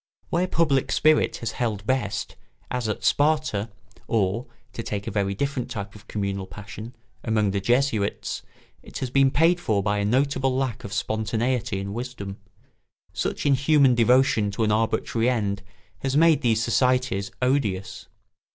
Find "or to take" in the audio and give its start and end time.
4.07-5.05